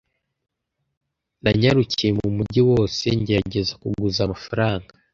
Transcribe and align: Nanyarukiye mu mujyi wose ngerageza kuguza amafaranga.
Nanyarukiye 1.43 2.09
mu 2.19 2.27
mujyi 2.35 2.61
wose 2.69 3.03
ngerageza 3.19 3.73
kuguza 3.81 4.19
amafaranga. 4.23 4.91